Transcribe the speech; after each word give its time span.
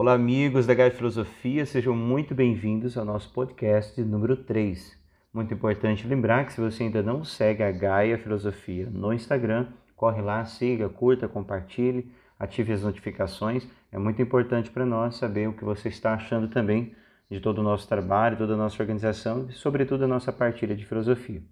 Olá, 0.00 0.14
amigos 0.14 0.66
da 0.66 0.72
Gaia 0.72 0.90
Filosofia, 0.90 1.66
sejam 1.66 1.94
muito 1.94 2.34
bem-vindos 2.34 2.96
ao 2.96 3.04
nosso 3.04 3.30
podcast 3.34 4.00
número 4.00 4.34
3. 4.34 4.98
Muito 5.30 5.52
importante 5.52 6.06
lembrar 6.06 6.46
que 6.46 6.54
se 6.54 6.60
você 6.60 6.84
ainda 6.84 7.02
não 7.02 7.22
segue 7.22 7.62
a 7.62 7.70
Gaia 7.70 8.16
Filosofia 8.16 8.88
no 8.90 9.12
Instagram, 9.12 9.66
corre 9.94 10.22
lá, 10.22 10.42
siga, 10.46 10.88
curta, 10.88 11.28
compartilhe, 11.28 12.10
ative 12.38 12.72
as 12.72 12.82
notificações. 12.82 13.68
É 13.92 13.98
muito 13.98 14.22
importante 14.22 14.70
para 14.70 14.86
nós 14.86 15.16
saber 15.16 15.50
o 15.50 15.52
que 15.52 15.66
você 15.66 15.90
está 15.90 16.14
achando 16.14 16.48
também 16.48 16.94
de 17.30 17.38
todo 17.38 17.58
o 17.58 17.62
nosso 17.62 17.86
trabalho, 17.86 18.38
toda 18.38 18.54
a 18.54 18.56
nossa 18.56 18.82
organização 18.82 19.48
e, 19.50 19.52
sobretudo, 19.52 20.04
a 20.04 20.08
nossa 20.08 20.32
partilha 20.32 20.74
de 20.74 20.86
filosofia. 20.86 21.42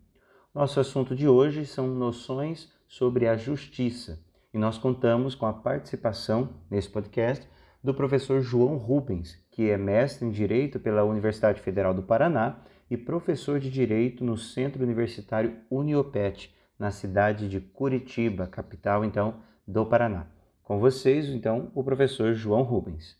Nosso 0.54 0.80
assunto 0.80 1.14
de 1.14 1.28
hoje 1.28 1.66
são 1.66 1.86
noções 1.86 2.72
sobre 2.88 3.28
a 3.28 3.36
justiça 3.36 4.24
e 4.54 4.58
nós 4.58 4.78
contamos 4.78 5.34
com 5.34 5.44
a 5.44 5.52
participação 5.52 6.48
nesse 6.70 6.88
podcast 6.88 7.46
do 7.82 7.94
professor 7.94 8.40
João 8.40 8.76
Rubens, 8.76 9.40
que 9.50 9.70
é 9.70 9.76
mestre 9.76 10.26
em 10.26 10.30
Direito 10.30 10.80
pela 10.80 11.04
Universidade 11.04 11.60
Federal 11.60 11.94
do 11.94 12.02
Paraná 12.02 12.60
e 12.90 12.96
professor 12.96 13.60
de 13.60 13.70
Direito 13.70 14.24
no 14.24 14.36
Centro 14.36 14.82
Universitário 14.82 15.56
Uniopet, 15.70 16.54
na 16.78 16.90
cidade 16.90 17.48
de 17.48 17.60
Curitiba, 17.60 18.46
capital 18.46 19.04
então 19.04 19.42
do 19.66 19.86
Paraná. 19.86 20.26
Com 20.62 20.78
vocês, 20.78 21.28
então, 21.28 21.70
o 21.74 21.82
professor 21.82 22.34
João 22.34 22.62
Rubens. 22.62 23.16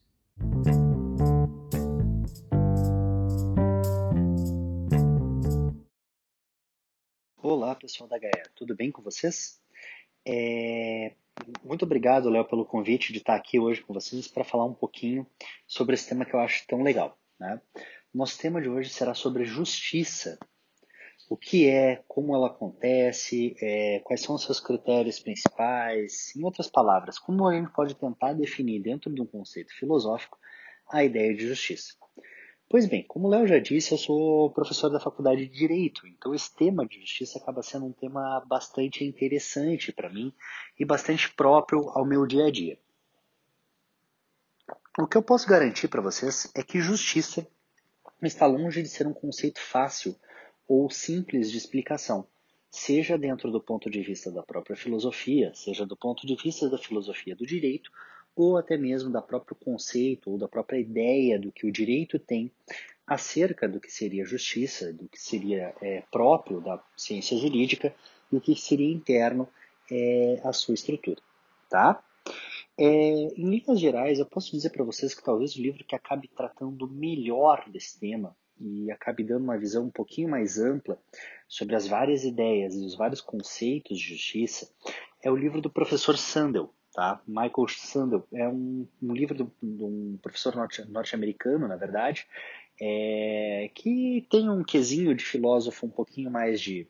Olá, 7.41 7.75
pessoal 7.75 8.09
da 8.09 8.19
Gaia, 8.19 8.45
tudo 8.55 8.75
bem 8.75 8.91
com 8.91 9.03
vocês? 9.03 9.61
É, 10.27 11.15
muito 11.65 11.85
obrigado, 11.85 12.31
Léo, 12.31 12.45
pelo 12.45 12.65
convite 12.65 13.13
de 13.13 13.19
estar 13.19 13.35
aqui 13.35 13.59
hoje 13.59 13.83
com 13.83 13.93
vocês 13.93 14.27
para 14.29 14.45
falar 14.45 14.65
um 14.65 14.75
pouquinho 14.75 15.27
sobre 15.67 15.95
esse 15.95 16.09
tema 16.09 16.25
que 16.25 16.35
eu 16.35 16.41
acho 16.41 16.67
tão 16.67 16.83
legal. 16.83 17.19
Né? 17.39 17.61
Nosso 18.13 18.39
tema 18.39 18.61
de 18.61 18.69
hoje 18.69 18.91
será 18.91 19.15
sobre 19.15 19.45
justiça. 19.45 20.39
O 21.29 21.37
que 21.37 21.69
é, 21.69 22.03
como 22.09 22.35
ela 22.35 22.47
acontece, 22.47 23.55
é, 23.61 24.01
quais 24.01 24.23
são 24.23 24.35
os 24.35 24.43
seus 24.43 24.61
critérios 24.61 25.21
principais, 25.21 26.35
em 26.35 26.43
outras 26.43 26.71
palavras, 26.71 27.19
como 27.19 27.47
a 27.47 27.55
gente 27.55 27.71
pode 27.73 27.95
tentar 27.95 28.33
definir 28.33 28.81
dentro 28.81 29.13
de 29.13 29.21
um 29.21 29.27
conceito 29.27 29.75
filosófico 29.75 30.39
a 30.91 31.05
ideia 31.05 31.35
de 31.35 31.47
justiça. 31.47 31.95
Pois 32.71 32.85
bem, 32.85 33.03
como 33.03 33.27
o 33.27 33.31
Léo 33.31 33.47
já 33.47 33.59
disse, 33.59 33.93
eu 33.93 33.99
sou 33.99 34.51
professor 34.51 34.91
da 34.91 35.01
faculdade 35.01 35.47
de 35.47 35.59
Direito, 35.59 36.07
então 36.07 36.35
esse 36.35 36.55
tema 36.55 36.87
de 36.87 37.01
justiça 37.01 37.39
acaba 37.39 37.63
sendo 37.63 37.87
um 37.87 37.93
tema 37.93 38.45
bastante 38.47 39.03
interessante 39.03 39.91
para 39.91 40.11
mim 40.11 40.35
e 40.79 40.85
bastante 40.85 41.33
próprio 41.33 41.89
ao 41.95 42.05
meu 42.05 42.27
dia 42.27 42.45
a 42.45 42.51
dia. 42.51 42.79
O 44.99 45.07
que 45.07 45.17
eu 45.17 45.23
posso 45.23 45.49
garantir 45.49 45.89
para 45.89 46.03
vocês 46.03 46.53
é 46.55 46.63
que 46.63 46.79
justiça 46.79 47.47
está 48.23 48.45
longe 48.45 48.83
de 48.83 48.89
ser 48.89 49.07
um 49.07 49.15
conceito 49.15 49.61
fácil 49.61 50.15
ou 50.67 50.91
simples 50.91 51.51
de 51.51 51.57
explicação, 51.57 52.29
seja 52.71 53.17
dentro 53.17 53.51
do 53.51 53.63
ponto 53.63 53.89
de 53.89 54.03
vista 54.03 54.31
da 54.31 54.43
própria 54.43 54.77
filosofia, 54.77 55.55
seja 55.55 55.87
do 55.87 55.97
ponto 55.97 56.27
de 56.27 56.37
vista 56.37 56.69
da 56.69 56.77
filosofia 56.77 57.35
do 57.35 57.47
direito 57.47 57.91
ou 58.39 58.57
até 58.57 58.77
mesmo 58.77 59.11
da 59.11 59.21
próprio 59.21 59.57
conceito 59.57 60.31
ou 60.31 60.39
da 60.39 60.47
própria 60.47 60.79
ideia 60.79 61.39
do 61.39 61.51
que 61.51 61.67
o 61.67 61.73
direito 61.73 62.19
tem 62.21 62.53
acerca 63.05 63.69
do 63.69 63.81
que 63.81 63.91
seria 63.91 64.25
justiça, 64.25 64.93
do 64.93 65.09
que 65.09 65.19
seria 65.19 65.75
é, 65.83 66.05
próprio 66.13 66.61
da 66.61 66.81
ciência 66.97 67.37
jurídica 67.37 67.93
e 68.31 68.37
o 68.37 68.41
que 68.41 68.55
seria 68.55 68.95
interno 68.95 69.49
é, 69.91 70.41
à 70.45 70.53
sua 70.53 70.75
estrutura, 70.75 71.21
tá? 71.69 72.01
É, 72.77 72.87
em 72.87 73.51
linhas 73.51 73.81
gerais, 73.81 74.21
eu 74.21 74.27
posso 74.27 74.53
dizer 74.53 74.71
para 74.71 74.85
vocês 74.85 75.15
que 75.15 75.25
talvez 75.25 75.57
o 75.57 75.61
livro 75.61 75.83
que 75.85 75.97
acabe 75.97 76.29
tratando 76.29 76.87
melhor 76.87 77.69
desse 77.69 77.99
tema 77.99 78.37
e 78.61 78.89
acabe 78.93 79.25
dando 79.25 79.43
uma 79.43 79.59
visão 79.59 79.87
um 79.87 79.91
pouquinho 79.91 80.29
mais 80.29 80.59
ampla 80.59 80.97
sobre 81.49 81.75
as 81.75 81.89
várias 81.89 82.25
ideias 82.25 82.75
e 82.77 82.85
os 82.85 82.95
vários 82.95 83.21
conceitos 83.21 83.99
de 83.99 84.11
justiça 84.11 84.71
é 85.23 85.31
o 85.31 85.37
livro 85.37 85.61
do 85.61 85.71
professor 85.71 86.17
Sandel, 86.17 86.73
Tá? 86.99 87.23
Michael 87.29 87.69
Sandel 87.69 88.27
é 88.33 88.49
um, 88.49 88.85
um 89.01 89.13
livro 89.13 89.33
de, 89.33 89.47
um 89.63 90.19
professor 90.21 90.53
norte-americano, 90.89 91.69
na 91.69 91.77
verdade, 91.77 92.27
é, 92.81 93.71
que 93.73 94.27
tem 94.29 94.51
um 94.51 94.65
quesinho 94.65 95.15
de 95.15 95.25
filósofo 95.25 95.87
um 95.87 95.91
pouquinho 95.91 96.29
mais 96.29 96.61
de, 96.61 96.89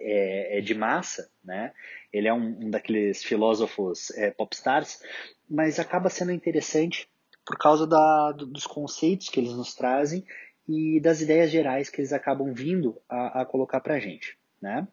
é, 0.00 0.56
é 0.56 0.60
de 0.62 0.74
massa, 0.74 1.30
né? 1.44 1.74
Ele 2.10 2.26
é 2.26 2.32
um, 2.32 2.56
um 2.58 2.70
daqueles 2.70 3.22
filósofos 3.22 4.10
é, 4.12 4.30
popstars, 4.30 5.02
mas 5.46 5.78
acaba 5.78 6.08
sendo 6.08 6.32
interessante 6.32 7.06
por 7.44 7.58
causa 7.58 7.86
da, 7.86 8.32
dos 8.32 8.66
conceitos 8.66 9.28
que 9.28 9.38
eles 9.38 9.52
nos 9.52 9.74
trazem 9.74 10.24
e 10.66 10.98
das 11.00 11.20
ideias 11.20 11.50
gerais 11.50 11.90
que 11.90 12.00
eles 12.00 12.14
acabam 12.14 12.50
vindo 12.54 12.96
a, 13.06 13.42
a 13.42 13.44
colocar 13.44 13.80
para 13.80 13.96
a 13.96 14.00
gente. 14.00 14.38
Né? 14.58 14.88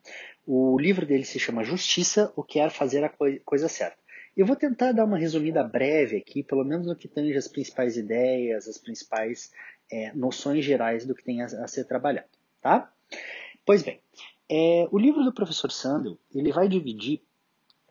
O 0.46 0.78
livro 0.78 1.06
dele 1.06 1.24
se 1.24 1.40
chama 1.40 1.64
Justiça, 1.64 2.34
o 2.36 2.44
que 2.44 2.60
é 2.60 2.70
fazer 2.70 3.06
a 3.06 3.14
coisa 3.46 3.70
certa. 3.70 4.01
Eu 4.42 4.48
vou 4.48 4.56
tentar 4.56 4.92
dar 4.92 5.06
uma 5.06 5.20
resumida 5.20 5.64
breve 5.64 6.18
aqui, 6.18 6.42
pelo 6.42 6.64
menos 6.64 6.88
no 6.88 6.96
que 6.96 7.08
tange 7.08 7.38
as 7.38 7.48
principais 7.48 7.96
ideias, 7.96 8.68
as 8.68 8.76
principais 8.76 9.52
é, 9.92 10.12
noções 10.14 10.66
gerais 10.66 11.06
do 11.06 11.14
que 11.14 11.24
tem 11.24 11.44
a, 11.44 11.46
a 11.46 11.68
ser 11.68 11.86
trabalhado, 11.86 12.28
tá? 12.60 12.92
Pois 13.64 13.84
bem, 13.84 14.02
é, 14.50 14.88
o 14.92 14.98
livro 14.98 15.24
do 15.24 15.32
professor 15.32 15.72
Sandel 15.72 16.18
ele 16.34 16.52
vai 16.52 16.68
dividir 16.68 17.22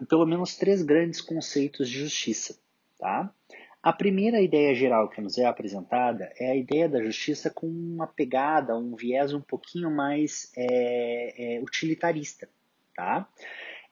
em 0.02 0.04
pelo 0.04 0.26
menos 0.26 0.56
três 0.56 0.82
grandes 0.82 1.20
conceitos 1.20 1.88
de 1.88 2.00
justiça, 2.00 2.58
tá? 2.98 3.32
A 3.80 3.92
primeira 3.92 4.40
ideia 4.40 4.74
geral 4.74 5.08
que 5.08 5.20
nos 5.20 5.38
é 5.38 5.44
apresentada 5.44 6.32
é 6.36 6.50
a 6.50 6.56
ideia 6.56 6.88
da 6.88 7.00
justiça 7.00 7.48
com 7.48 7.68
uma 7.68 8.08
pegada, 8.08 8.76
um 8.76 8.96
viés 8.96 9.32
um 9.32 9.40
pouquinho 9.40 9.88
mais 9.88 10.50
é, 10.56 11.58
é, 11.58 11.60
utilitarista, 11.60 12.48
tá? 12.96 13.28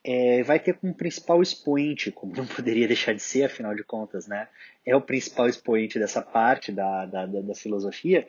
É, 0.03 0.43
vai 0.43 0.59
ter 0.59 0.73
como 0.73 0.93
principal 0.93 1.41
expoente, 1.41 2.11
como 2.11 2.35
não 2.35 2.45
poderia 2.45 2.87
deixar 2.87 3.13
de 3.13 3.21
ser, 3.21 3.43
afinal 3.43 3.75
de 3.75 3.83
contas, 3.83 4.27
né? 4.27 4.47
É 4.85 4.95
o 4.95 5.01
principal 5.01 5.47
expoente 5.47 5.99
dessa 5.99 6.21
parte 6.21 6.71
da, 6.71 7.05
da, 7.05 7.25
da, 7.25 7.41
da 7.41 7.55
filosofia, 7.55 8.27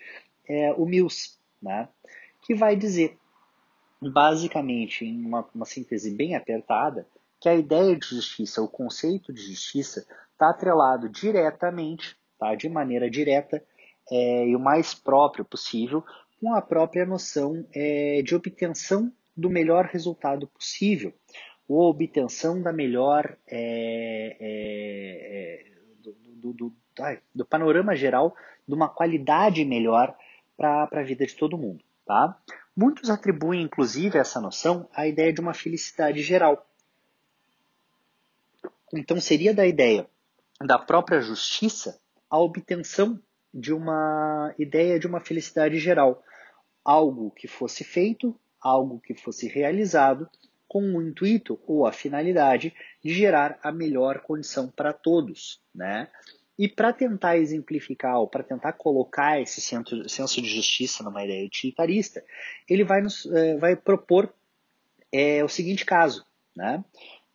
é 0.49 0.73
o 0.73 0.85
Mills, 0.85 1.39
né? 1.63 1.89
Que 2.43 2.55
vai 2.55 2.75
dizer, 2.75 3.17
basicamente, 4.01 5.05
em 5.05 5.25
uma, 5.25 5.49
uma 5.55 5.65
síntese 5.65 6.11
bem 6.11 6.35
apertada, 6.35 7.07
que 7.39 7.49
a 7.49 7.55
ideia 7.55 7.97
de 7.97 8.07
justiça, 8.07 8.61
o 8.61 8.69
conceito 8.69 9.33
de 9.33 9.41
justiça, 9.41 10.07
está 10.33 10.51
atrelado 10.51 11.09
diretamente, 11.09 12.17
tá? 12.39 12.55
de 12.55 12.69
maneira 12.69 13.11
direta 13.11 13.63
é, 14.11 14.49
e 14.49 14.57
o 14.57 14.61
mais 14.61 14.95
próprio 14.95 15.45
possível, 15.45 16.05
com 16.41 16.55
a 16.55 16.61
própria 16.61 17.07
noção 17.07 17.67
é, 17.75 18.23
de 18.23 18.35
obtenção 18.35 19.13
do 19.37 19.49
melhor 19.49 19.87
resultado 19.87 20.47
possível, 20.47 21.15
ou 21.73 21.89
obtenção 21.89 22.61
da 22.61 22.73
melhor 22.73 23.37
é, 23.47 24.37
é, 24.41 25.63
é 25.63 25.65
do, 26.03 26.13
do, 26.13 26.53
do, 26.53 26.75
do, 27.33 27.47
panorama 27.47 27.95
geral 27.95 28.35
de 28.67 28.75
uma 28.75 28.89
qualidade 28.89 29.65
melhor 29.65 30.17
para 30.57 30.89
a 30.91 31.03
vida 31.05 31.25
de 31.25 31.37
todo 31.37 31.57
mundo. 31.57 31.85
Tá? 32.05 32.37
Muitos 32.77 33.09
atribuem, 33.09 33.63
inclusive, 33.63 34.19
essa 34.19 34.41
noção 34.41 34.89
à 34.93 35.07
ideia 35.07 35.33
de 35.33 35.41
uma 35.41 35.55
felicidade 35.55 36.21
geral. 36.23 36.67
Então, 38.93 39.21
seria 39.21 39.55
da 39.55 39.65
ideia 39.65 40.09
da 40.61 40.77
própria 40.77 41.21
justiça 41.21 42.01
a 42.29 42.37
obtenção 42.37 43.21
de 43.55 43.73
uma 43.73 44.53
ideia 44.59 44.99
de 44.99 45.07
uma 45.07 45.21
felicidade 45.21 45.79
geral. 45.79 46.21
Algo 46.85 47.31
que 47.31 47.47
fosse 47.47 47.85
feito, 47.85 48.35
algo 48.61 48.99
que 48.99 49.15
fosse 49.15 49.47
realizado 49.47 50.29
com 50.71 50.81
o 50.95 51.03
intuito 51.03 51.59
ou 51.67 51.85
a 51.85 51.91
finalidade 51.91 52.73
de 53.03 53.13
gerar 53.13 53.59
a 53.61 53.73
melhor 53.73 54.21
condição 54.21 54.69
para 54.69 54.93
todos, 54.93 55.61
né? 55.75 56.09
E 56.57 56.69
para 56.69 56.93
tentar 56.93 57.39
exemplificar 57.39 58.21
ou 58.21 58.29
para 58.29 58.45
tentar 58.45 58.75
colocar 58.75 59.41
esse 59.41 59.61
senso 59.61 60.41
de 60.41 60.49
justiça 60.49 61.03
numa 61.03 61.25
ideia 61.25 61.45
utilitarista, 61.45 62.25
ele 62.69 62.85
vai, 62.85 63.01
nos, 63.03 63.27
é, 63.27 63.57
vai 63.57 63.75
propor 63.75 64.33
é, 65.11 65.43
o 65.43 65.49
seguinte 65.49 65.85
caso, 65.85 66.25
né? 66.55 66.85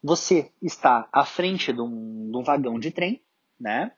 Você 0.01 0.49
está 0.61 1.09
à 1.11 1.25
frente 1.25 1.73
de 1.73 1.81
um, 1.81 2.31
de 2.31 2.37
um 2.37 2.41
vagão 2.41 2.79
de 2.79 2.89
trem, 2.89 3.21
né? 3.59 3.91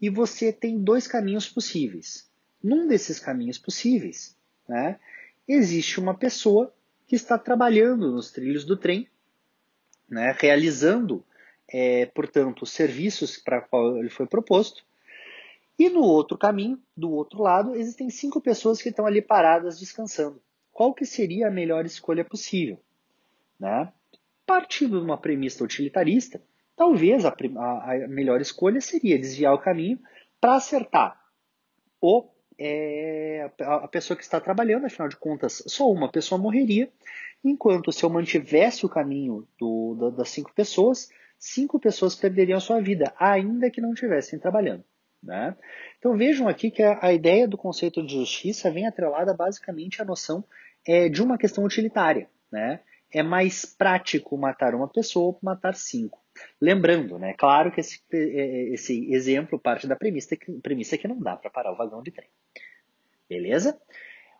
E 0.00 0.08
você 0.08 0.54
tem 0.54 0.82
dois 0.82 1.06
caminhos 1.06 1.46
possíveis. 1.46 2.30
Num 2.64 2.88
desses 2.88 3.20
caminhos 3.20 3.58
possíveis, 3.58 4.34
né, 4.66 4.98
existe 5.46 6.00
uma 6.00 6.14
pessoa 6.14 6.72
que 7.10 7.16
está 7.16 7.36
trabalhando 7.36 8.12
nos 8.12 8.30
trilhos 8.30 8.64
do 8.64 8.76
trem, 8.76 9.08
né, 10.08 10.32
realizando, 10.38 11.24
é, 11.68 12.06
portanto, 12.06 12.62
os 12.62 12.70
serviços 12.70 13.36
para 13.36 13.60
qual 13.60 13.96
ele 13.96 14.08
foi 14.08 14.28
proposto. 14.28 14.84
E 15.76 15.90
no 15.90 16.02
outro 16.02 16.38
caminho, 16.38 16.80
do 16.96 17.10
outro 17.10 17.42
lado, 17.42 17.74
existem 17.74 18.08
cinco 18.10 18.40
pessoas 18.40 18.80
que 18.80 18.90
estão 18.90 19.06
ali 19.06 19.20
paradas 19.20 19.80
descansando. 19.80 20.40
Qual 20.70 20.94
que 20.94 21.04
seria 21.04 21.48
a 21.48 21.50
melhor 21.50 21.84
escolha 21.84 22.24
possível? 22.24 22.80
Né? 23.58 23.92
Partindo 24.46 25.00
de 25.00 25.04
uma 25.04 25.18
premissa 25.18 25.64
utilitarista, 25.64 26.40
talvez 26.76 27.24
a, 27.24 27.34
a, 27.56 28.04
a 28.04 28.06
melhor 28.06 28.40
escolha 28.40 28.80
seria 28.80 29.18
desviar 29.18 29.52
o 29.52 29.58
caminho 29.58 29.98
para 30.40 30.54
acertar 30.54 31.20
o 32.00 32.30
é, 32.62 33.50
a 33.58 33.88
pessoa 33.88 34.16
que 34.16 34.22
está 34.22 34.38
trabalhando, 34.38 34.84
afinal 34.84 35.08
de 35.08 35.16
contas, 35.16 35.62
só 35.66 35.90
uma 35.90 36.10
pessoa 36.10 36.38
morreria, 36.38 36.90
enquanto 37.42 37.90
se 37.90 38.04
eu 38.04 38.10
mantivesse 38.10 38.84
o 38.84 38.88
caminho 38.88 39.48
do, 39.58 39.94
do, 39.98 40.10
das 40.10 40.28
cinco 40.28 40.52
pessoas, 40.52 41.08
cinco 41.38 41.80
pessoas 41.80 42.14
perderiam 42.14 42.58
a 42.58 42.60
sua 42.60 42.78
vida, 42.78 43.14
ainda 43.18 43.70
que 43.70 43.80
não 43.80 43.94
estivessem 43.94 44.38
trabalhando. 44.38 44.84
Né? 45.22 45.56
Então 45.98 46.16
vejam 46.16 46.48
aqui 46.48 46.70
que 46.70 46.82
a, 46.82 46.98
a, 47.02 47.12
ideia 47.12 47.48
do 47.48 47.56
conceito 47.56 48.04
de 48.06 48.14
justiça 48.14 48.70
vem 48.70 48.86
atrelada 48.86 49.34
basicamente 49.34 50.00
à 50.00 50.04
noção 50.04 50.44
é, 50.86 51.08
de 51.08 51.22
uma 51.22 51.38
questão 51.38 51.64
utilitária. 51.64 52.28
Né? 52.52 52.80
É 53.10 53.22
mais 53.22 53.64
prático 53.64 54.36
matar 54.36 54.74
uma 54.74 54.88
pessoa 54.88 55.28
ou 55.28 55.38
matar 55.42 55.74
cinco. 55.74 56.22
Lembrando, 56.60 57.18
né, 57.18 57.34
claro 57.34 57.72
que 57.72 57.80
esse, 57.80 58.00
é, 58.12 58.74
esse 58.74 59.12
exemplo 59.12 59.58
parte 59.58 59.86
da 59.86 59.96
premissa 59.96 60.36
que, 60.36 60.52
premissa 60.60 60.96
que 60.96 61.08
não 61.08 61.18
dá 61.18 61.36
para 61.36 61.50
parar 61.50 61.72
o 61.72 61.76
vagão 61.76 62.02
de 62.02 62.10
trem. 62.10 62.28
Beleza? 63.28 63.80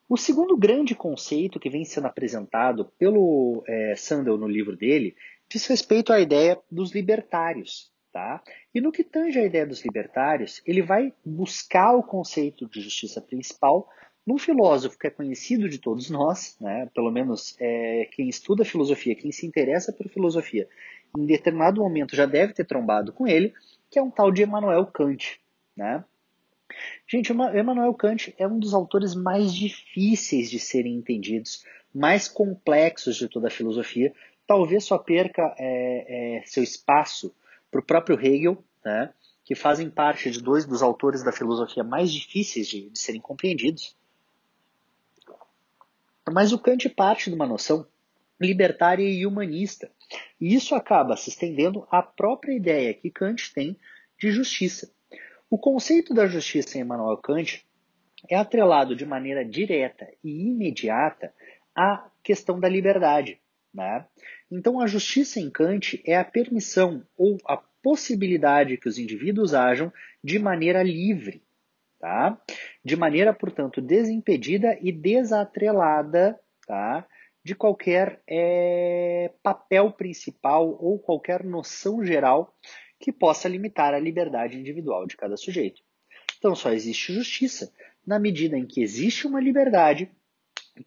O 0.08 0.16
segundo 0.16 0.56
grande 0.56 0.94
conceito 0.94 1.60
que 1.60 1.70
vem 1.70 1.84
sendo 1.84 2.08
apresentado 2.08 2.86
pelo 2.98 3.62
é, 3.68 3.94
Sandel 3.96 4.36
no 4.36 4.48
livro 4.48 4.76
dele 4.76 5.14
diz 5.48 5.66
respeito 5.66 6.12
à 6.12 6.20
ideia 6.20 6.58
dos 6.70 6.92
libertários. 6.92 7.90
Tá? 8.12 8.42
E 8.74 8.80
no 8.80 8.90
que 8.90 9.04
tange 9.04 9.38
a 9.38 9.44
ideia 9.44 9.64
dos 9.64 9.84
libertários, 9.84 10.60
ele 10.66 10.82
vai 10.82 11.14
buscar 11.24 11.92
o 11.92 12.02
conceito 12.02 12.68
de 12.68 12.80
justiça 12.80 13.20
principal 13.20 13.88
num 14.30 14.38
filósofo 14.38 14.96
que 14.96 15.08
é 15.08 15.10
conhecido 15.10 15.68
de 15.68 15.78
todos 15.78 16.08
nós, 16.08 16.56
né? 16.60 16.88
pelo 16.94 17.10
menos 17.10 17.56
é, 17.58 18.08
quem 18.12 18.28
estuda 18.28 18.64
filosofia, 18.64 19.16
quem 19.16 19.32
se 19.32 19.44
interessa 19.44 19.92
por 19.92 20.08
filosofia, 20.08 20.68
em 21.18 21.26
determinado 21.26 21.80
momento 21.80 22.14
já 22.14 22.26
deve 22.26 22.52
ter 22.52 22.64
trombado 22.64 23.12
com 23.12 23.26
ele, 23.26 23.52
que 23.90 23.98
é 23.98 24.02
um 24.02 24.10
tal 24.10 24.30
de 24.30 24.44
Emmanuel 24.44 24.86
Kant. 24.86 25.40
Né? 25.76 26.04
Gente, 27.08 27.32
Emmanuel 27.32 27.92
Kant 27.94 28.32
é 28.38 28.46
um 28.46 28.56
dos 28.56 28.72
autores 28.72 29.16
mais 29.16 29.52
difíceis 29.52 30.48
de 30.48 30.60
serem 30.60 30.94
entendidos, 30.94 31.64
mais 31.92 32.28
complexos 32.28 33.16
de 33.16 33.28
toda 33.28 33.48
a 33.48 33.50
filosofia. 33.50 34.14
Talvez 34.46 34.84
só 34.84 34.96
perca 34.96 35.42
é, 35.58 36.38
é, 36.38 36.42
seu 36.46 36.62
espaço 36.62 37.34
para 37.68 37.80
o 37.80 37.84
próprio 37.84 38.20
Hegel, 38.20 38.62
né, 38.84 39.12
que 39.44 39.56
fazem 39.56 39.90
parte 39.90 40.30
de 40.30 40.40
dois 40.40 40.64
dos 40.64 40.82
autores 40.82 41.24
da 41.24 41.32
filosofia 41.32 41.82
mais 41.82 42.12
difíceis 42.12 42.68
de, 42.68 42.90
de 42.90 42.98
serem 42.98 43.20
compreendidos. 43.20 43.98
Mas 46.32 46.52
o 46.52 46.58
Kant 46.58 46.88
parte 46.90 47.28
de 47.30 47.36
uma 47.36 47.46
noção 47.46 47.86
libertária 48.40 49.04
e 49.04 49.26
humanista. 49.26 49.90
E 50.40 50.54
isso 50.54 50.74
acaba 50.74 51.16
se 51.16 51.28
estendendo 51.28 51.86
à 51.90 52.02
própria 52.02 52.54
ideia 52.54 52.94
que 52.94 53.10
Kant 53.10 53.52
tem 53.52 53.76
de 54.18 54.30
justiça. 54.30 54.90
O 55.48 55.58
conceito 55.58 56.14
da 56.14 56.26
justiça 56.26 56.78
em 56.78 56.80
Emmanuel 56.80 57.18
Kant 57.18 57.64
é 58.28 58.36
atrelado 58.36 58.94
de 58.94 59.04
maneira 59.04 59.44
direta 59.44 60.08
e 60.22 60.48
imediata 60.48 61.32
à 61.74 62.08
questão 62.22 62.58
da 62.58 62.68
liberdade. 62.68 63.38
Né? 63.72 64.06
Então, 64.50 64.80
a 64.80 64.86
justiça 64.86 65.38
em 65.38 65.50
Kant 65.50 66.02
é 66.04 66.16
a 66.16 66.24
permissão 66.24 67.04
ou 67.16 67.38
a 67.46 67.56
possibilidade 67.56 68.76
que 68.76 68.88
os 68.88 68.98
indivíduos 68.98 69.54
ajam 69.54 69.92
de 70.22 70.38
maneira 70.38 70.82
livre, 70.82 71.42
tá? 72.00 72.40
de 72.84 72.96
maneira, 72.96 73.32
portanto, 73.32 73.80
desimpedida 73.80 74.76
e 74.80 74.90
desatrelada 74.90 76.40
tá? 76.66 77.06
de 77.44 77.54
qualquer 77.54 78.22
é, 78.26 79.32
papel 79.42 79.92
principal 79.92 80.76
ou 80.82 80.98
qualquer 80.98 81.44
noção 81.44 82.02
geral 82.04 82.56
que 82.98 83.12
possa 83.12 83.48
limitar 83.48 83.94
a 83.94 83.98
liberdade 83.98 84.58
individual 84.58 85.06
de 85.06 85.16
cada 85.16 85.36
sujeito. 85.36 85.82
Então, 86.38 86.54
só 86.54 86.72
existe 86.72 87.12
justiça 87.12 87.72
na 88.06 88.18
medida 88.18 88.56
em 88.56 88.66
que 88.66 88.82
existe 88.82 89.26
uma 89.26 89.40
liberdade 89.40 90.10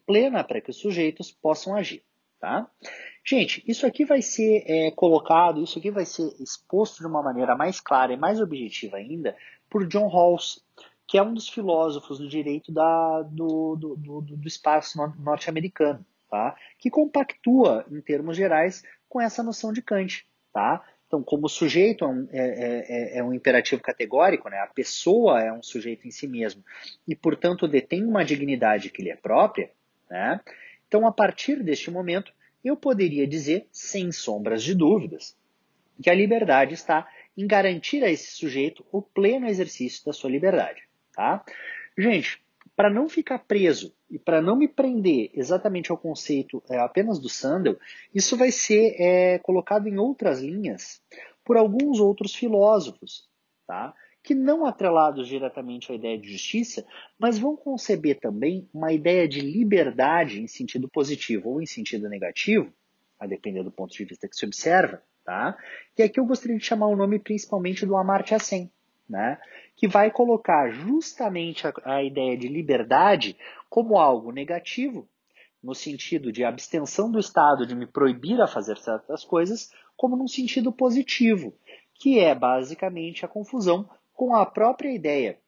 plena 0.06 0.42
para 0.42 0.60
que 0.60 0.70
os 0.70 0.78
sujeitos 0.78 1.30
possam 1.30 1.76
agir. 1.76 2.02
Tá? 2.40 2.68
Gente, 3.24 3.64
isso 3.66 3.86
aqui 3.86 4.04
vai 4.04 4.20
ser 4.20 4.64
é, 4.66 4.90
colocado, 4.90 5.62
isso 5.62 5.78
aqui 5.78 5.90
vai 5.90 6.04
ser 6.04 6.30
exposto 6.40 6.98
de 6.98 7.06
uma 7.06 7.22
maneira 7.22 7.56
mais 7.56 7.80
clara 7.80 8.12
e 8.12 8.18
mais 8.18 8.40
objetiva 8.40 8.98
ainda 8.98 9.34
por 9.70 9.86
John 9.86 10.08
Rawls, 10.08 10.62
que 11.06 11.18
é 11.18 11.22
um 11.22 11.34
dos 11.34 11.48
filósofos 11.48 12.18
do 12.18 12.28
direito 12.28 12.72
da, 12.72 13.22
do, 13.22 13.76
do, 13.76 13.96
do, 13.96 14.20
do 14.20 14.48
espaço 14.48 14.98
norte-americano, 15.18 16.04
tá? 16.30 16.56
que 16.78 16.90
compactua, 16.90 17.84
em 17.90 18.00
termos 18.00 18.36
gerais, 18.36 18.82
com 19.08 19.20
essa 19.20 19.42
noção 19.42 19.72
de 19.72 19.82
Kant. 19.82 20.26
Tá? 20.52 20.84
Então, 21.06 21.22
como 21.22 21.46
o 21.46 21.48
sujeito 21.48 22.04
é 22.04 22.08
um, 22.08 22.28
é, 22.32 23.16
é, 23.16 23.18
é 23.18 23.24
um, 23.24 23.32
imperativo 23.32 23.82
categórico, 23.82 24.48
né? 24.48 24.58
a 24.58 24.66
pessoa 24.66 25.40
é 25.42 25.52
um 25.52 25.62
sujeito 25.62 26.08
em 26.08 26.10
si 26.10 26.26
mesmo, 26.26 26.64
e, 27.06 27.14
portanto, 27.14 27.68
detém 27.68 28.04
uma 28.04 28.24
dignidade 28.24 28.90
que 28.90 29.02
lhe 29.02 29.10
é 29.10 29.16
própria, 29.16 29.70
né? 30.10 30.40
Então, 30.86 31.06
a 31.06 31.12
partir 31.12 31.62
deste 31.62 31.90
momento, 31.90 32.32
eu 32.64 32.76
poderia 32.76 33.26
dizer, 33.26 33.66
sem 33.72 34.12
sombras 34.12 34.62
de 34.62 34.74
dúvidas, 34.74 35.36
que 36.02 36.08
a 36.08 36.14
liberdade 36.14 36.74
está 36.74 37.08
em 37.36 37.46
garantir 37.46 38.02
a 38.04 38.10
esse 38.10 38.32
sujeito 38.32 38.84
o 38.92 39.02
pleno 39.02 39.46
exercício 39.46 40.04
da 40.04 40.12
sua 40.12 40.30
liberdade. 40.30 40.82
Tá? 41.14 41.44
Gente, 41.96 42.42
para 42.76 42.90
não 42.90 43.08
ficar 43.08 43.38
preso 43.40 43.94
e 44.10 44.18
para 44.18 44.42
não 44.42 44.56
me 44.56 44.66
prender 44.66 45.30
exatamente 45.34 45.90
ao 45.90 45.98
conceito 45.98 46.62
é, 46.68 46.78
apenas 46.78 47.18
do 47.18 47.28
Sandel, 47.28 47.78
isso 48.12 48.36
vai 48.36 48.50
ser 48.50 48.96
é, 48.98 49.38
colocado 49.38 49.86
em 49.86 49.98
outras 49.98 50.40
linhas 50.40 51.00
por 51.44 51.56
alguns 51.56 52.00
outros 52.00 52.34
filósofos. 52.34 53.28
Tá? 53.66 53.94
que 54.24 54.34
não 54.34 54.64
atrelados 54.64 55.28
diretamente 55.28 55.92
à 55.92 55.94
ideia 55.94 56.18
de 56.18 56.32
justiça, 56.32 56.84
mas 57.18 57.38
vão 57.38 57.54
conceber 57.54 58.18
também 58.18 58.66
uma 58.72 58.90
ideia 58.90 59.28
de 59.28 59.40
liberdade 59.40 60.40
em 60.40 60.46
sentido 60.46 60.88
positivo 60.88 61.50
ou 61.50 61.60
em 61.60 61.66
sentido 61.66 62.08
negativo, 62.08 62.72
a 63.20 63.26
depender 63.26 63.62
do 63.62 63.70
ponto 63.70 63.92
de 63.92 64.02
vista 64.02 64.26
que 64.26 64.34
se 64.34 64.46
observa, 64.46 65.02
tá? 65.26 65.56
E 65.96 66.02
aqui 66.02 66.18
eu 66.18 66.24
gostaria 66.24 66.56
de 66.56 66.64
chamar 66.64 66.86
o 66.86 66.96
nome 66.96 67.18
principalmente 67.18 67.84
do 67.84 67.98
Amartya 67.98 68.38
Sen, 68.38 68.72
né? 69.08 69.38
Que 69.76 69.88
vai 69.88 70.10
colocar 70.10 70.70
justamente 70.70 71.66
a, 71.66 71.72
a 71.84 72.02
ideia 72.02 72.36
de 72.36 72.48
liberdade 72.48 73.36
como 73.68 73.98
algo 73.98 74.30
negativo, 74.30 75.08
no 75.62 75.74
sentido 75.74 76.30
de 76.30 76.44
abstenção 76.44 77.10
do 77.10 77.18
Estado 77.18 77.66
de 77.66 77.74
me 77.74 77.86
proibir 77.86 78.40
a 78.40 78.46
fazer 78.46 78.76
certas 78.78 79.24
coisas, 79.24 79.70
como 79.96 80.16
num 80.16 80.28
sentido 80.28 80.70
positivo, 80.70 81.54
que 81.94 82.18
é 82.18 82.34
basicamente 82.34 83.24
a 83.24 83.28
confusão 83.28 83.88
com 84.12 84.34
a 84.34 84.44
própria 84.44 84.92
ideia 84.92 85.38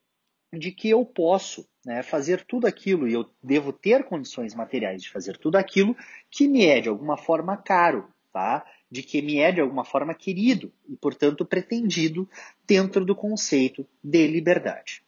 de 0.52 0.72
que 0.72 0.88
eu 0.88 1.04
posso 1.04 1.68
né, 1.84 2.02
fazer 2.02 2.44
tudo 2.44 2.66
aquilo 2.66 3.06
e 3.06 3.12
eu 3.12 3.28
devo 3.42 3.72
ter 3.72 4.04
condições 4.04 4.54
materiais 4.54 5.02
de 5.02 5.10
fazer 5.10 5.36
tudo 5.36 5.56
aquilo 5.56 5.96
que 6.30 6.48
me 6.48 6.64
é 6.66 6.80
de 6.80 6.88
alguma 6.88 7.16
forma 7.16 7.56
caro, 7.56 8.08
tá? 8.32 8.64
De 8.90 9.02
que 9.02 9.20
me 9.20 9.38
é 9.38 9.50
de 9.50 9.60
alguma 9.60 9.84
forma 9.84 10.14
querido 10.14 10.72
e, 10.88 10.96
portanto, 10.96 11.44
pretendido 11.44 12.28
dentro 12.66 13.04
do 13.04 13.14
conceito 13.14 13.86
de 14.02 14.26
liberdade. 14.26 15.02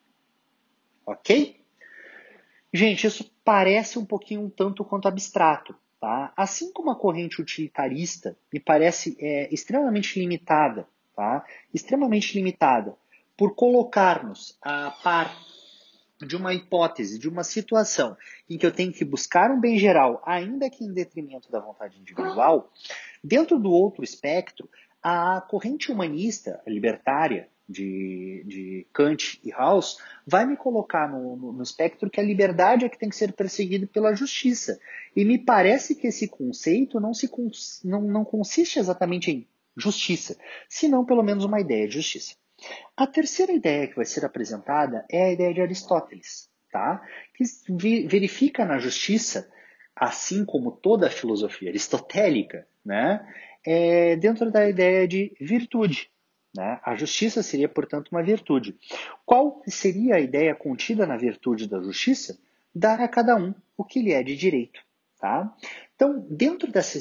Ok? 1.05 1.59
Gente, 2.73 3.07
isso 3.07 3.31
parece 3.43 3.97
um 3.97 4.05
pouquinho 4.05 4.41
um 4.41 4.49
tanto 4.49 4.83
quanto 4.83 5.07
abstrato. 5.07 5.75
Tá? 5.99 6.31
Assim 6.35 6.71
como 6.71 6.91
a 6.91 6.95
corrente 6.95 7.41
utilitarista 7.41 8.37
me 8.53 8.59
parece 8.59 9.17
é, 9.19 9.53
extremamente 9.53 10.17
limitada, 10.17 10.87
tá? 11.13 11.45
extremamente 11.73 12.35
limitada 12.35 12.95
por 13.35 13.53
colocar-nos 13.53 14.57
a 14.61 14.91
par 15.03 15.35
de 16.21 16.35
uma 16.35 16.53
hipótese, 16.53 17.17
de 17.17 17.29
uma 17.29 17.43
situação 17.43 18.15
em 18.49 18.57
que 18.57 18.65
eu 18.65 18.71
tenho 18.71 18.91
que 18.91 19.05
buscar 19.05 19.51
um 19.51 19.59
bem 19.59 19.77
geral, 19.77 20.21
ainda 20.25 20.69
que 20.69 20.83
em 20.83 20.93
detrimento 20.93 21.51
da 21.51 21.59
vontade 21.59 21.99
individual, 21.99 22.71
dentro 23.23 23.57
do 23.57 23.71
outro 23.71 24.03
espectro, 24.03 24.69
a 25.01 25.41
corrente 25.41 25.91
humanista 25.91 26.61
libertária 26.67 27.49
de, 27.69 28.43
de 28.45 28.87
Kant 28.91 29.39
e 29.43 29.51
Rawls 29.51 29.97
vai 30.25 30.45
me 30.45 30.57
colocar 30.57 31.07
no, 31.07 31.35
no, 31.37 31.51
no, 31.53 31.63
espectro 31.63 32.09
que 32.09 32.19
a 32.19 32.23
liberdade 32.23 32.83
é 32.83 32.89
que 32.89 32.97
tem 32.97 33.09
que 33.09 33.15
ser 33.15 33.31
perseguida 33.31 33.85
pela 33.85 34.15
justiça. 34.15 34.79
E 35.15 35.23
me 35.23 35.37
parece 35.37 35.93
que 35.93 36.07
esse 36.07 36.27
conceito 36.27 36.99
não, 36.99 37.13
se, 37.13 37.29
não, 37.85 38.01
não 38.01 38.25
consiste 38.25 38.79
exatamente 38.79 39.31
em 39.31 39.47
justiça, 39.77 40.35
senão 40.67 41.05
pelo 41.05 41.23
menos 41.23 41.45
uma 41.45 41.61
ideia 41.61 41.87
de 41.87 41.93
justiça. 41.93 42.35
A 42.95 43.07
terceira 43.07 43.51
ideia 43.51 43.87
que 43.87 43.95
vai 43.95 44.05
ser 44.05 44.25
apresentada 44.25 45.05
é 45.09 45.25
a 45.25 45.31
ideia 45.31 45.53
de 45.53 45.61
Aristóteles, 45.61 46.49
tá? 46.71 47.01
que 47.33 47.43
verifica 48.07 48.65
na 48.65 48.77
justiça, 48.77 49.49
assim 49.95 50.45
como 50.45 50.71
toda 50.71 51.07
a 51.07 51.11
filosofia 51.11 51.69
aristotélica, 51.69 52.67
né? 52.85 53.25
é 53.65 54.15
dentro 54.15 54.51
da 54.51 54.67
ideia 54.67 55.07
de 55.07 55.35
virtude. 55.39 56.09
Né? 56.55 56.79
A 56.83 56.95
justiça 56.95 57.43
seria, 57.43 57.69
portanto, 57.69 58.09
uma 58.11 58.23
virtude. 58.23 58.75
Qual 59.25 59.61
seria 59.67 60.15
a 60.15 60.19
ideia 60.19 60.55
contida 60.55 61.05
na 61.05 61.17
virtude 61.17 61.67
da 61.67 61.79
justiça? 61.81 62.39
Dar 62.73 62.99
a 63.01 63.07
cada 63.07 63.35
um 63.35 63.53
o 63.77 63.83
que 63.83 64.01
lhe 64.01 64.13
é 64.13 64.23
de 64.23 64.35
direito. 64.35 64.81
Tá? 65.19 65.53
Então, 65.95 66.25
dentro 66.29 66.71
dessa, 66.71 66.97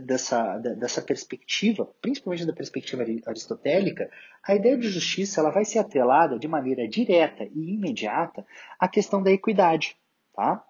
dessa, 0.00 0.58
dessa 0.58 1.00
perspectiva, 1.00 1.86
principalmente 2.02 2.44
da 2.44 2.52
perspectiva 2.52 3.02
aristotélica, 3.26 4.10
a 4.42 4.54
ideia 4.54 4.76
de 4.76 4.86
justiça 4.90 5.40
ela 5.40 5.48
vai 5.48 5.64
ser 5.64 5.78
atrelada 5.78 6.38
de 6.38 6.46
maneira 6.46 6.86
direta 6.86 7.44
e 7.44 7.72
imediata 7.72 8.46
à 8.78 8.86
questão 8.86 9.22
da 9.22 9.30
equidade. 9.30 9.96
Tá? 10.34 10.62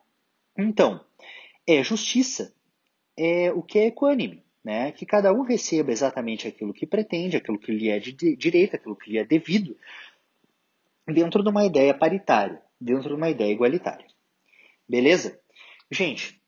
Então, 0.57 1.05
é 1.67 1.83
justiça 1.83 2.55
é 3.17 3.51
o 3.51 3.61
que 3.61 3.81
é 3.81 3.87
equânime, 3.87 4.45
né? 4.63 4.93
que 4.93 5.05
cada 5.05 5.33
um 5.33 5.43
receba 5.43 5.91
exatamente 5.91 6.47
aquilo 6.47 6.73
que 6.73 6.87
pretende, 6.87 7.37
aquilo 7.37 7.59
que 7.59 7.73
lhe 7.73 7.89
é 7.89 7.99
de 7.99 8.13
direito, 8.37 8.77
aquilo 8.77 8.95
que 8.95 9.11
lhe 9.11 9.19
é 9.19 9.25
devido, 9.25 9.77
dentro 11.09 11.43
de 11.43 11.49
uma 11.49 11.65
ideia 11.65 11.93
paritária, 11.93 12.63
dentro 12.81 13.09
de 13.09 13.15
uma 13.15 13.31
ideia 13.31 13.53
igualitária. 13.53 14.07
Beleza? 14.89 15.41
Gente, 15.91 16.41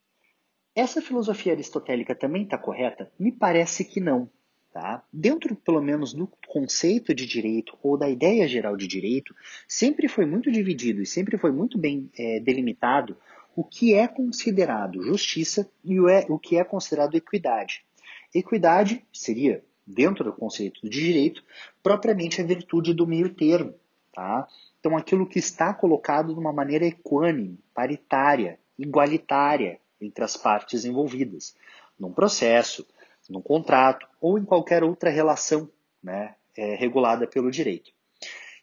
essa 0.77 1.01
filosofia 1.01 1.55
aristotélica 1.55 2.15
também 2.15 2.43
está 2.43 2.59
correta? 2.59 3.11
Me 3.19 3.33
parece 3.33 3.83
que 3.83 3.99
não. 3.99 4.29
Tá? 4.71 5.03
Dentro, 5.11 5.57
pelo 5.57 5.81
menos, 5.81 6.13
do 6.13 6.31
conceito 6.47 7.15
de 7.15 7.25
direito 7.27 7.79
ou 7.83 7.97
da 7.97 8.11
ideia 8.11 8.47
geral 8.47 8.77
de 8.77 8.87
direito, 8.87 9.35
sempre 9.67 10.07
foi 10.07 10.27
muito 10.27 10.53
dividido 10.53 11.01
e 11.01 11.07
sempre 11.07 11.39
foi 11.39 11.51
muito 11.51 11.79
bem 11.79 12.11
é, 12.19 12.41
delimitado 12.41 13.17
o 13.57 13.65
que 13.65 13.95
é 13.95 14.07
considerado 14.07 15.03
justiça 15.03 15.67
e 15.83 15.99
o, 15.99 16.11
é, 16.11 16.27
o 16.29 16.39
que 16.39 16.59
é 16.59 16.63
considerado 16.63 17.15
equidade. 17.15 17.87
Equidade 18.35 19.03
seria, 19.11 19.65
dentro 19.87 20.25
do 20.25 20.33
conceito 20.35 20.83
de 20.83 20.91
direito, 20.91 21.43
propriamente 21.83 22.43
a 22.43 22.45
virtude 22.45 22.93
do 22.93 23.07
meio 23.07 23.33
termo. 23.33 23.73
Tá? 24.13 24.47
Então, 24.79 24.95
aquilo 24.95 25.27
que 25.27 25.39
está 25.39 25.73
colocado 25.73 26.35
de 26.35 26.39
uma 26.39 26.53
maneira 26.53 26.85
equânime, 26.85 27.59
paritária, 27.73 28.59
igualitária, 28.79 29.81
entre 30.01 30.25
as 30.25 30.37
partes 30.37 30.85
envolvidas, 30.85 31.55
num 31.99 32.13
processo, 32.13 32.87
num 33.29 33.41
contrato 33.41 34.07
ou 34.21 34.39
em 34.39 34.45
qualquer 34.45 34.85
outra 34.85 35.11
relação 35.11 35.71
né, 36.03 36.35
é, 36.57 36.75
regulada 36.75 37.27
pelo 37.27 37.51
direito. 37.51 37.91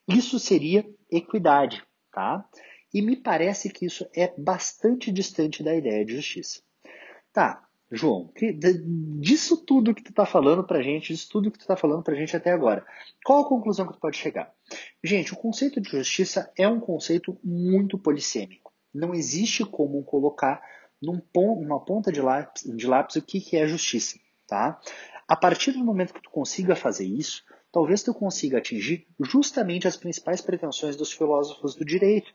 Isso 0.07 0.39
seria 0.39 0.85
equidade, 1.09 1.83
tá? 2.11 2.45
E 2.93 3.01
me 3.01 3.15
parece 3.15 3.69
que 3.69 3.85
isso 3.85 4.07
é 4.15 4.33
bastante 4.37 5.11
distante 5.11 5.63
da 5.63 5.75
ideia 5.75 6.05
de 6.05 6.15
justiça. 6.15 6.61
Tá, 7.31 7.65
João, 7.91 8.27
que, 8.35 8.51
disso 9.19 9.57
tudo 9.57 9.93
que 9.93 10.03
tu 10.03 10.09
está 10.09 10.25
falando 10.25 10.63
para 10.63 10.81
gente, 10.81 11.13
disso 11.13 11.29
tudo 11.31 11.51
que 11.51 11.57
tu 11.57 11.61
está 11.61 11.75
falando 11.75 12.03
para 12.03 12.15
gente 12.15 12.35
até 12.35 12.51
agora, 12.51 12.85
qual 13.23 13.41
a 13.41 13.47
conclusão 13.47 13.87
que 13.87 13.93
tu 13.93 13.99
pode 13.99 14.17
chegar? 14.17 14.51
Gente, 15.03 15.33
o 15.33 15.37
conceito 15.37 15.79
de 15.79 15.89
justiça 15.89 16.51
é 16.57 16.67
um 16.67 16.79
conceito 16.79 17.37
muito 17.43 17.97
polissêmico. 17.97 18.73
Não 18.93 19.13
existe 19.13 19.63
como 19.65 20.03
colocar 20.03 20.61
num 21.03 21.21
numa 21.59 21.83
ponta 21.83 22.11
de 22.11 22.21
lápis, 22.21 22.63
de 22.63 22.87
lápis 22.87 23.17
o 23.17 23.21
que, 23.21 23.41
que 23.41 23.57
é 23.57 23.67
justiça. 23.67 24.17
Tá? 24.47 24.79
A 25.27 25.35
partir 25.35 25.71
do 25.71 25.83
momento 25.83 26.13
que 26.13 26.21
tu 26.21 26.29
consiga 26.29 26.75
fazer 26.75 27.05
isso, 27.05 27.43
talvez 27.71 28.01
tu 28.03 28.13
consiga 28.13 28.59
atingir 28.59 29.05
justamente 29.19 29.87
as 29.87 29.97
principais 29.97 30.41
pretensões 30.41 30.95
dos 30.95 31.11
filósofos 31.11 31.75
do 31.75 31.83
direito. 31.83 32.33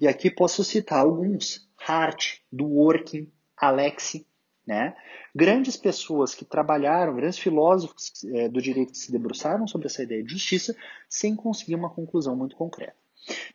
E 0.00 0.08
aqui 0.08 0.30
posso 0.30 0.64
citar 0.64 1.00
alguns: 1.00 1.68
Hart, 1.86 2.38
Dworkin, 2.50 3.30
Alexi, 3.56 4.26
né? 4.66 4.96
Grandes 5.34 5.76
pessoas 5.76 6.34
que 6.34 6.44
trabalharam, 6.44 7.14
grandes 7.14 7.38
filósofos 7.38 8.12
é, 8.32 8.48
do 8.48 8.60
direito 8.60 8.92
que 8.92 8.98
se 8.98 9.12
debruçaram 9.12 9.66
sobre 9.66 9.86
essa 9.86 10.02
ideia 10.02 10.22
de 10.22 10.32
justiça 10.32 10.74
sem 11.08 11.36
conseguir 11.36 11.74
uma 11.74 11.90
conclusão 11.90 12.34
muito 12.34 12.56
concreta. 12.56 12.96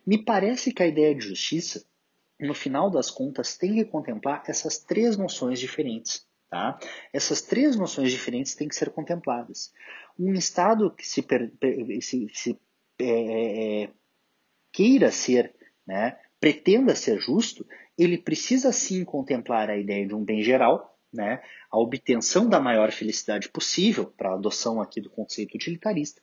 Me 0.06 0.22
parece 0.22 0.72
que 0.72 0.82
a 0.82 0.86
ideia 0.86 1.14
de 1.14 1.26
justiça 1.26 1.84
no 2.38 2.54
final 2.54 2.90
das 2.90 3.10
contas, 3.10 3.56
tem 3.56 3.74
que 3.74 3.84
contemplar 3.84 4.42
essas 4.46 4.78
três 4.78 5.16
noções 5.16 5.60
diferentes. 5.60 6.26
Tá? 6.50 6.78
Essas 7.12 7.40
três 7.40 7.76
noções 7.76 8.10
diferentes 8.10 8.54
têm 8.54 8.68
que 8.68 8.74
ser 8.74 8.90
contempladas. 8.90 9.72
Um 10.18 10.34
Estado 10.34 10.90
que 10.90 11.08
se, 11.08 11.24
se, 12.02 12.28
se 12.34 12.60
é, 13.00 13.04
é, 13.04 13.82
é, 13.84 13.90
queira 14.70 15.10
ser, 15.10 15.54
né, 15.86 16.18
pretenda 16.38 16.94
ser 16.94 17.18
justo, 17.20 17.66
ele 17.96 18.18
precisa 18.18 18.70
sim 18.70 19.04
contemplar 19.04 19.70
a 19.70 19.78
ideia 19.78 20.06
de 20.06 20.14
um 20.14 20.22
bem 20.22 20.42
geral, 20.42 20.98
né, 21.12 21.42
a 21.70 21.78
obtenção 21.78 22.48
da 22.48 22.60
maior 22.60 22.92
felicidade 22.92 23.48
possível, 23.48 24.06
para 24.06 24.30
a 24.30 24.34
adoção 24.34 24.80
aqui 24.80 25.00
do 25.00 25.10
conceito 25.10 25.54
utilitarista. 25.54 26.20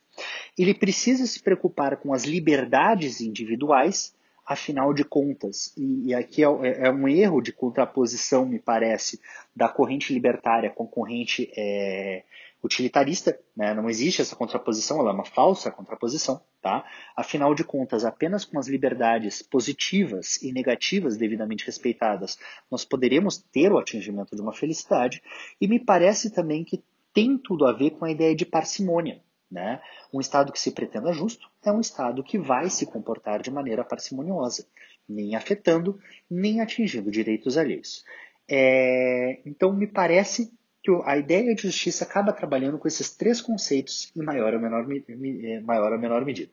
Ele 0.58 0.74
precisa 0.74 1.26
se 1.26 1.40
preocupar 1.42 1.96
com 1.96 2.12
as 2.12 2.24
liberdades 2.24 3.20
individuais, 3.20 4.14
afinal 4.50 4.92
de 4.92 5.04
contas, 5.04 5.72
e, 5.76 6.08
e 6.08 6.14
aqui 6.14 6.42
é, 6.42 6.48
é, 6.48 6.88
é, 6.88 6.90
um 6.90 7.06
erro 7.06 7.40
de 7.40 7.52
contraposição, 7.52 8.44
me 8.44 8.58
parece, 8.58 9.20
da 9.54 9.68
corrente 9.68 10.12
libertária 10.12 10.68
com 10.68 10.88
corrente 10.88 11.48
é, 11.56 12.24
utilitarista, 12.60 13.38
né? 13.56 13.72
não 13.72 13.88
existe 13.88 14.20
essa 14.20 14.34
contraposição, 14.34 14.98
ela 14.98 15.10
é 15.10 15.14
uma 15.14 15.24
falsa 15.24 15.70
contraposição, 15.70 16.42
tá? 16.60 16.84
Afinal 17.16 17.54
de 17.54 17.62
contas, 17.62 18.04
apenas 18.04 18.44
com 18.44 18.58
as 18.58 18.66
liberdades 18.66 19.40
positivas 19.40 20.42
e 20.42 20.50
negativas 20.50 21.16
devidamente 21.16 21.64
respeitadas, 21.64 22.36
nós 22.68 22.84
poderemos 22.84 23.38
ter 23.38 23.70
o 23.70 23.78
atingimento 23.78 24.34
de 24.34 24.42
uma 24.42 24.52
felicidade, 24.52 25.22
e 25.60 25.68
me 25.68 25.78
parece 25.78 26.28
também 26.28 26.64
que 26.64 26.82
tem 27.14 27.38
tudo 27.38 27.68
a 27.68 27.72
ver 27.72 27.90
com 27.90 28.04
a 28.04 28.10
ideia 28.10 28.34
de 28.34 28.44
parcimônia, 28.44 29.22
né? 29.50 29.80
Um 30.12 30.20
Estado 30.20 30.52
que 30.52 30.60
se 30.60 30.72
pretenda 30.72 31.12
justo 31.12 31.50
é 31.64 31.72
um 31.72 31.80
Estado 31.80 32.22
que 32.22 32.38
vai 32.38 32.70
se 32.70 32.86
comportar 32.86 33.42
de 33.42 33.50
maneira 33.50 33.84
parcimoniosa, 33.84 34.66
nem 35.08 35.34
afetando, 35.34 35.98
nem 36.30 36.60
atingindo 36.60 37.10
direitos 37.10 37.58
alheios. 37.58 38.04
É, 38.48 39.40
então, 39.44 39.72
me 39.72 39.86
parece 39.86 40.52
que 40.82 40.90
a 41.04 41.16
ideia 41.16 41.54
de 41.54 41.62
justiça 41.62 42.04
acaba 42.04 42.32
trabalhando 42.32 42.78
com 42.78 42.88
esses 42.88 43.10
três 43.10 43.40
conceitos 43.40 44.10
em 44.16 44.22
maior 44.22 44.54
ou 44.54 44.60
menor, 44.60 44.86
é, 44.90 45.60
maior 45.60 45.92
ou 45.92 45.98
menor 45.98 46.24
medida. 46.24 46.50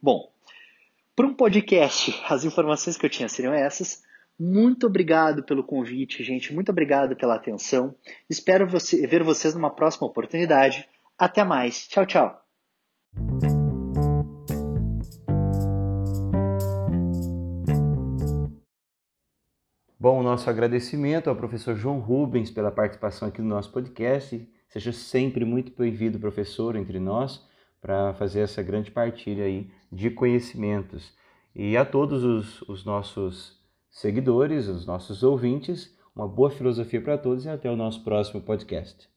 Bom, 0.00 0.30
para 1.16 1.26
um 1.26 1.34
podcast, 1.34 2.14
as 2.28 2.44
informações 2.44 2.96
que 2.96 3.06
eu 3.06 3.10
tinha 3.10 3.28
seriam 3.28 3.54
essas. 3.54 4.02
Muito 4.38 4.86
obrigado 4.86 5.44
pelo 5.44 5.62
convite, 5.62 6.24
gente. 6.24 6.52
Muito 6.52 6.70
obrigado 6.70 7.14
pela 7.14 7.36
atenção. 7.36 7.94
Espero 8.28 8.66
você, 8.66 9.06
ver 9.06 9.22
vocês 9.22 9.54
numa 9.54 9.70
próxima 9.70 10.06
oportunidade. 10.08 10.88
Até 11.18 11.44
mais. 11.44 11.86
Tchau, 11.88 12.06
tchau. 12.06 12.44
Bom, 19.98 20.22
nosso 20.22 20.50
agradecimento 20.50 21.30
ao 21.30 21.36
professor 21.36 21.74
João 21.76 21.98
Rubens 21.98 22.50
pela 22.50 22.70
participação 22.70 23.28
aqui 23.28 23.40
no 23.40 23.48
nosso 23.48 23.72
podcast. 23.72 24.46
Seja 24.68 24.92
sempre 24.92 25.46
muito 25.46 25.72
bem-vindo, 25.74 26.18
professor, 26.18 26.76
entre 26.76 26.98
nós, 26.98 27.42
para 27.80 28.12
fazer 28.12 28.40
essa 28.40 28.62
grande 28.62 28.90
partilha 28.90 29.44
aí 29.44 29.70
de 29.90 30.10
conhecimentos. 30.10 31.14
E 31.54 31.76
a 31.76 31.86
todos 31.86 32.22
os, 32.22 32.60
os 32.68 32.84
nossos 32.84 33.62
seguidores, 33.90 34.68
os 34.68 34.84
nossos 34.84 35.22
ouvintes, 35.22 35.96
uma 36.14 36.28
boa 36.28 36.50
filosofia 36.50 37.00
para 37.00 37.16
todos 37.16 37.44
e 37.44 37.48
até 37.48 37.70
o 37.70 37.76
nosso 37.76 38.04
próximo 38.04 38.42
podcast. 38.42 39.13